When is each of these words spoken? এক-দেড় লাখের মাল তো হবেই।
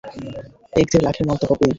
এক-দেড় 0.73 1.03
লাখের 1.03 1.25
মাল 1.27 1.37
তো 1.37 1.45
হবেই। 1.49 1.69